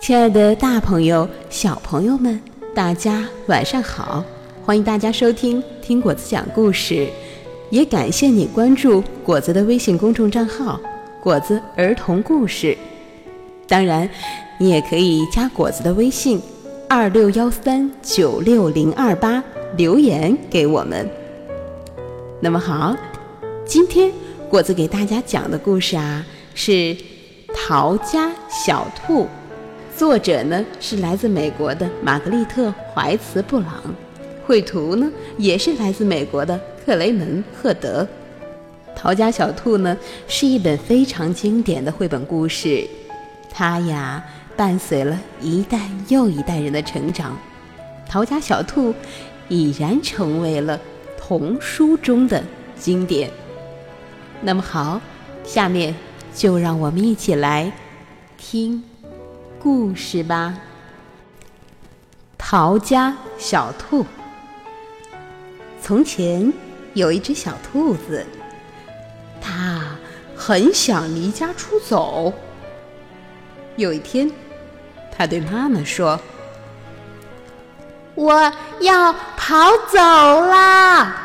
[0.00, 2.40] 亲爱的，大朋友、小朋友们，
[2.74, 4.24] 大家晚上好！
[4.64, 7.06] 欢迎大家收听听果子讲故事，
[7.68, 10.80] 也感谢你关注果子的微信公众账号
[11.22, 12.76] “果子儿童故事”。
[13.68, 14.08] 当然，
[14.58, 16.40] 你也可以加果子的微信：
[16.88, 19.44] 二六幺三九六零二八，
[19.76, 21.06] 留言给我们。
[22.40, 22.96] 那么好，
[23.66, 24.10] 今天
[24.48, 26.72] 果子给大家讲的故事啊，是
[27.54, 29.24] 《逃家小兔》。
[30.00, 33.68] 作者呢是来自美国的玛格丽特·怀茨·布朗，
[34.46, 38.02] 绘图呢也是来自美国的克雷门·赫德。
[38.96, 39.94] 《逃家小兔》呢
[40.26, 42.82] 是一本非常经典的绘本故事，
[43.50, 44.24] 它呀
[44.56, 45.78] 伴随了一代
[46.08, 47.36] 又一代人的成长，
[48.10, 48.92] 《逃家小兔》
[49.48, 50.80] 已然成为了
[51.18, 52.42] 童书中的
[52.74, 53.28] 经典。
[54.40, 54.98] 那么好，
[55.44, 55.94] 下面
[56.34, 57.70] 就让我们一起来
[58.38, 58.82] 听。
[59.62, 60.54] 故事吧，
[62.38, 64.06] 逃家小兔。
[65.82, 66.50] 从前
[66.94, 68.24] 有一只小兔子，
[69.38, 69.82] 它
[70.34, 72.32] 很想离家出走。
[73.76, 74.30] 有一天，
[75.14, 76.18] 它对妈妈说
[78.16, 78.50] ：“我
[78.80, 81.16] 要跑走啦！”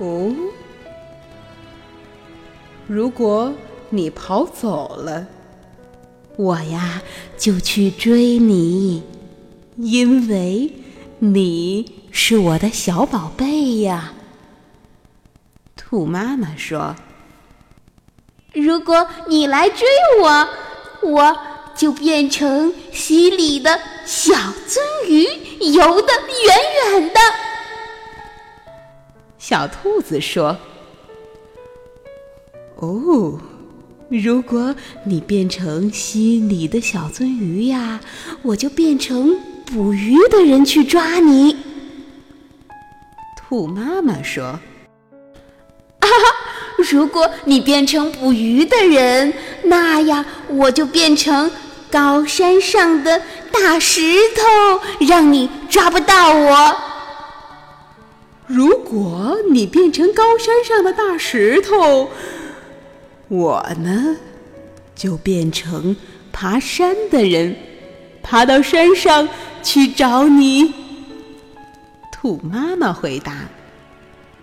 [0.00, 0.34] 哦，
[2.88, 3.54] 如果
[3.90, 5.24] 你跑走了。
[6.38, 7.02] 我呀，
[7.36, 9.02] 就去追你，
[9.76, 10.72] 因为
[11.18, 14.12] 你是我的小宝贝呀。
[15.74, 16.94] 兔妈妈说
[18.54, 19.84] ：“如果你来追
[20.22, 20.48] 我，
[21.02, 21.36] 我
[21.74, 24.78] 就变成溪里的小鳟
[25.08, 25.24] 鱼，
[25.72, 26.12] 游得
[26.46, 27.18] 远远的。”
[29.38, 30.56] 小兔子说
[32.78, 33.40] ：“哦。”
[34.08, 38.00] 如果你变成溪里的小鳟鱼呀，
[38.40, 41.56] 我就变成捕鱼的人去抓你。
[43.36, 44.58] 兔妈妈说
[46.00, 46.08] ：“啊，
[46.90, 51.50] 如果你变成捕鱼的人，那样我就变成
[51.90, 53.20] 高山上的
[53.52, 54.00] 大石
[54.34, 56.76] 头，让你抓不到我。
[58.46, 62.08] 如果你变成高山上的大石头。”
[63.28, 64.16] 我呢，
[64.94, 65.94] 就变成
[66.32, 67.54] 爬山的人，
[68.22, 69.28] 爬到山上
[69.62, 70.72] 去找你。
[72.10, 73.48] 兔妈妈回答：“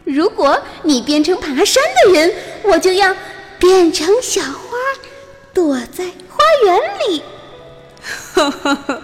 [0.05, 2.31] 如果你变成爬山的人，
[2.63, 3.15] 我就要
[3.59, 4.77] 变成小花，
[5.53, 6.79] 躲在花园
[7.09, 7.21] 里。”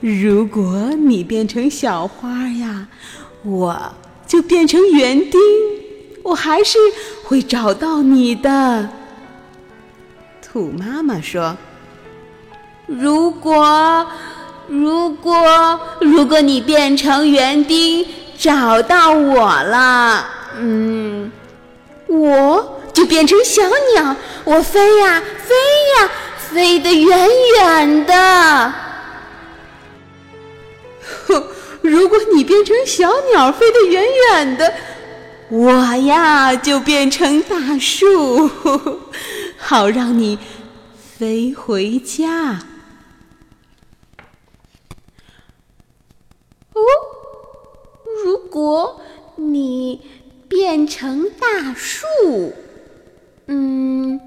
[0.00, 2.88] 如果你变成小花呀，
[3.42, 3.94] 我
[4.26, 5.40] 就变成园丁。
[6.22, 6.78] 我还是
[7.24, 8.88] 会找到你的，
[10.40, 11.56] 兔妈妈说
[12.86, 14.06] ：“如果，
[14.68, 18.06] 如果，如果你变成园丁
[18.38, 20.24] 找到我了，
[20.58, 21.30] 嗯，
[22.06, 23.62] 我就变成小
[23.94, 25.54] 鸟，我飞呀飞
[25.98, 27.28] 呀，飞得远
[27.58, 28.72] 远的。
[31.26, 31.44] 哼，
[31.82, 34.72] 如果你变成小鸟，飞得远远的。”
[35.54, 35.70] 我
[36.06, 38.48] 呀，就变成大树，
[39.58, 40.38] 好让你
[40.96, 42.58] 飞回家。
[46.72, 46.80] 哦，
[48.24, 48.98] 如果
[49.36, 50.00] 你
[50.48, 52.54] 变成大树，
[53.48, 54.18] 嗯，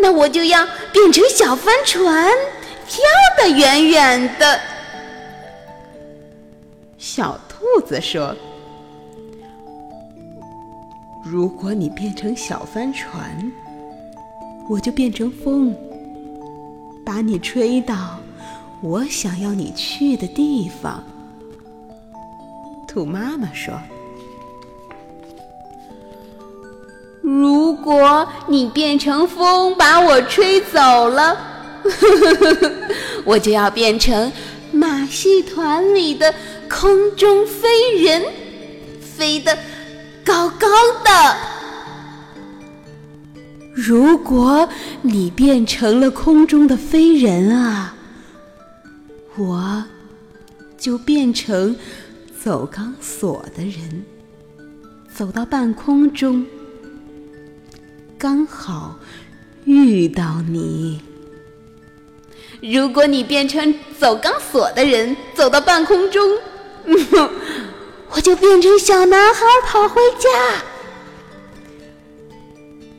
[0.00, 2.28] 那我就要变成小帆船，
[2.88, 2.98] 飘
[3.38, 4.60] 得远远的。
[6.98, 8.34] 小兔子说。
[11.28, 13.52] 如果你变成小帆船，
[14.68, 15.74] 我就变成风，
[17.04, 18.20] 把你吹到
[18.80, 21.02] 我想要你去的地方。
[22.86, 23.74] 兔妈妈说
[27.20, 31.36] ：“如果你变成风把我吹走了，
[33.26, 34.30] 我就要变成
[34.70, 36.32] 马戏团里的
[36.70, 38.22] 空中飞人，
[39.00, 39.58] 飞的。”
[40.26, 40.66] 高高
[41.04, 41.36] 的。
[43.72, 44.68] 如果
[45.02, 47.94] 你变成了空中的飞人啊，
[49.36, 49.84] 我
[50.76, 51.76] 就变成
[52.42, 54.04] 走钢索的人，
[55.14, 56.44] 走到半空中，
[58.18, 58.98] 刚好
[59.64, 61.00] 遇到你。
[62.60, 66.22] 如果你变成走钢索的人，走到半空中。
[68.16, 70.28] 我就变成小男孩跑回家。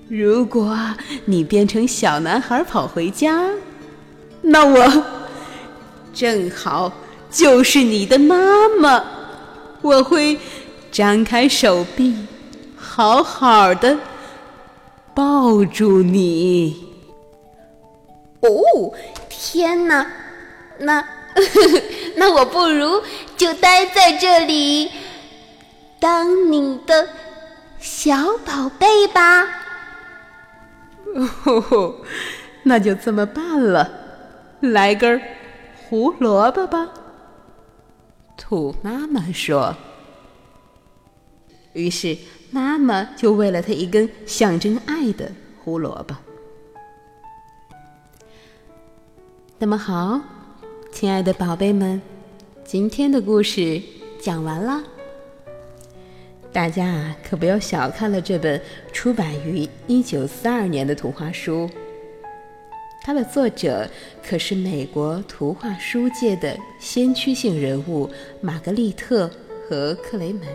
[0.08, 0.78] 如果
[1.26, 3.50] 你变成小男孩跑回家，
[4.44, 5.04] 那我
[6.14, 6.94] 正好
[7.32, 8.36] 就是你的妈
[8.80, 9.04] 妈，
[9.82, 10.38] 我会
[10.92, 12.16] 张开手臂，
[12.76, 13.98] 好好的
[15.16, 16.94] 抱住你。
[18.42, 18.94] 哦，
[19.28, 20.06] 天哪！
[20.78, 21.04] 那
[22.16, 23.02] 那我不如
[23.36, 24.90] 就待在这里，
[26.00, 27.10] 当你的
[27.80, 29.44] 小宝贝吧。
[31.46, 31.96] 哦，
[32.64, 33.90] 那就这么办了，
[34.60, 35.22] 来根
[35.76, 36.90] 胡萝卜吧。
[38.36, 39.76] 兔妈妈说。
[41.74, 42.18] 于是
[42.50, 45.32] 妈妈就喂了他一根象征爱的
[45.64, 46.16] 胡萝卜。
[49.60, 50.22] 那么好，
[50.92, 52.02] 亲爱的宝贝们，
[52.64, 53.82] 今天的故事
[54.20, 54.84] 讲完了。
[56.58, 58.60] 大家啊，可不要小看了这本
[58.92, 61.70] 出版于一九四二年的图画书。
[63.04, 63.88] 它的作者
[64.28, 68.10] 可是美国图画书界的先驱性人物
[68.42, 69.30] 玛格丽特
[69.70, 70.48] 和克雷门。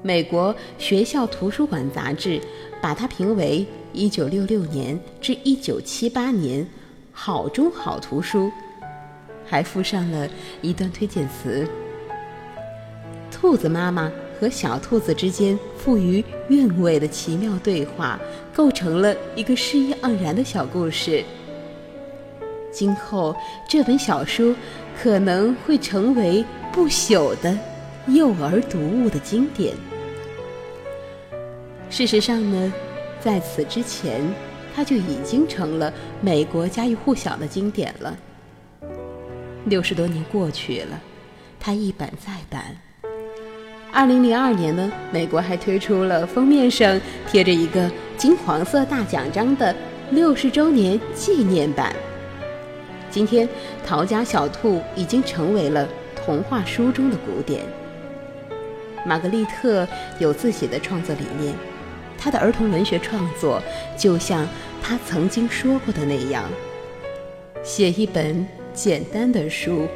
[0.00, 2.40] 美国学校图书馆杂志
[2.80, 6.66] 把它评为一九六六年至一九七八年。
[7.12, 8.50] 好中好图书，
[9.44, 10.26] 还附上了
[10.62, 11.68] 一段推荐词。
[13.30, 18.20] 兔子妈妈和小兔子之间富于韵味的奇妙对话，
[18.54, 21.24] 构成了一个诗意盎然的小故事。
[22.70, 23.34] 今后
[23.68, 24.54] 这本小书
[25.00, 27.58] 可能会成为不朽的
[28.08, 29.74] 幼儿读物的经典。
[31.88, 32.72] 事实上呢，
[33.20, 34.22] 在此之前。
[34.76, 35.90] 它就已经成了
[36.20, 38.14] 美国家喻户晓的经典了。
[39.64, 41.00] 六十多年过去了，
[41.58, 42.76] 它一版再版。
[43.96, 49.74] 二零零二年呢，美国还推出了封面上贴着一个金黄色大奖章的
[50.10, 51.96] 六十周年纪念版。
[53.08, 53.48] 今天，
[53.86, 57.64] 《逃家小兔》已经成为了童话书中的古典。
[59.06, 59.88] 玛格丽特
[60.18, 61.54] 有自己的创作理念。
[62.18, 63.62] 她的儿童文学创作，
[63.96, 64.46] 就像
[64.82, 66.44] 她曾经说过的那样，
[67.62, 69.88] 写一本简单的书，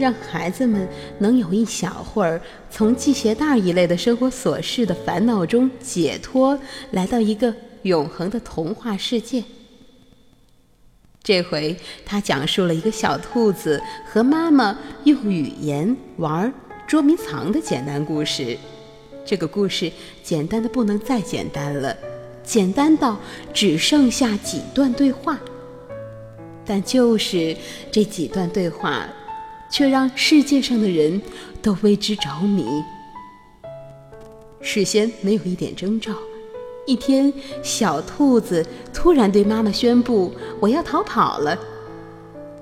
[0.00, 0.88] 让孩子们
[1.18, 6.58] 能有一小会儿从系鞋带一类的生活琐事的烦恼中解脱，
[6.92, 9.44] 来到一个永恒的童话世界。
[11.22, 11.76] 这回
[12.06, 16.50] 他讲述了一个小兔子和妈妈用语言玩
[16.86, 18.56] 捉迷藏的简单故事。
[19.26, 19.92] 这个故事
[20.22, 21.94] 简单的不能再简单了，
[22.42, 23.20] 简单到
[23.52, 25.38] 只剩下几段对话。
[26.64, 27.56] 但就是
[27.92, 29.06] 这几段对话，
[29.70, 31.20] 却让世界上的人
[31.62, 32.64] 都为之着迷。
[34.60, 36.12] 事先没有一点征兆，
[36.86, 37.32] 一天，
[37.62, 41.58] 小兔子突然对妈妈宣布：“我要逃跑了。”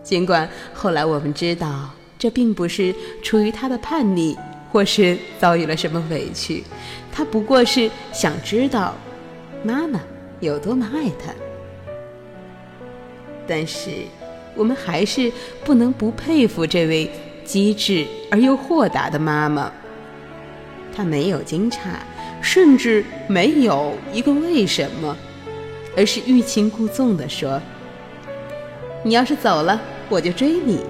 [0.05, 4.37] 尽管后来我们知道，这并不是出于他的叛逆。
[4.71, 6.63] 或是遭遇了什么委屈，
[7.11, 8.95] 他不过是想知道
[9.65, 9.99] 妈妈
[10.41, 11.33] 有多么爱他。
[13.47, 13.91] 但是，
[14.59, 15.33] 我们还是
[15.65, 17.09] 不能不佩服这位
[17.45, 19.73] 机智而又豁达的妈妈。
[20.95, 21.79] 她没有惊诧，
[22.43, 25.17] 甚至没有一个为什么，
[25.97, 27.63] 而是欲擒故纵地说
[29.05, 30.81] ：“你要是走了，我就追你，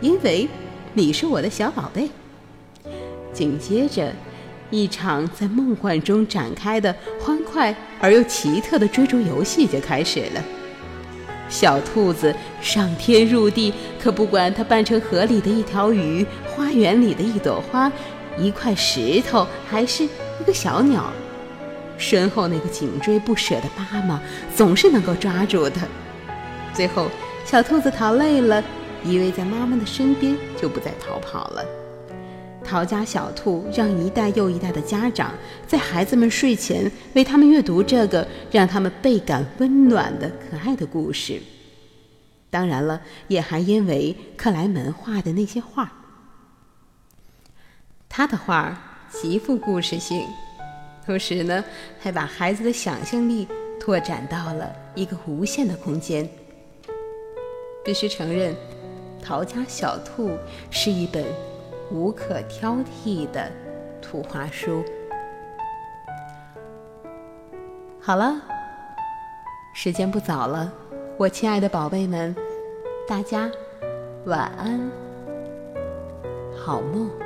[0.00, 0.48] 因为
[0.94, 2.10] 你是我的小宝贝。”
[3.32, 4.12] 紧接着，
[4.70, 10.44] 一场在梦幻中展开的欢快而又奇特的追逐游戏就开始了。
[11.48, 17.90] 小兔子上天入地，可不管它扮成河里的一条鱼、花园里的一朵花、
[18.36, 21.12] 一块石头，还是一个小鸟，
[21.96, 24.20] 身后那个紧追不舍的妈妈
[24.54, 25.86] 总是能够抓住它。
[26.74, 27.06] 最后，
[27.44, 28.62] 小兔子逃累了，
[29.04, 31.64] 依偎在妈妈的身边，就不再逃跑了。
[32.66, 35.32] 陶家小兔让一代又一代的家长
[35.68, 41.40] 在孩子们睡前为他们阅读这个让他们倍感温暖的可爱的故事。
[42.50, 45.92] 当然了，也还因为克莱门画的那些画。
[48.08, 50.26] 他的画极富故事性，
[51.04, 51.62] 同时呢，
[52.00, 53.46] 还把孩子的想象力
[53.78, 56.28] 拓展到了一个无限的空间。
[57.84, 58.52] 必须承认，
[59.22, 60.30] 《陶家小兔》
[60.70, 61.24] 是一本。
[61.90, 63.50] 无可挑剔的
[64.00, 64.84] 图画书。
[68.00, 68.40] 好了，
[69.74, 70.72] 时间不早了，
[71.16, 72.34] 我亲爱的宝贝们，
[73.08, 73.50] 大家
[74.26, 74.90] 晚安，
[76.56, 77.25] 好梦。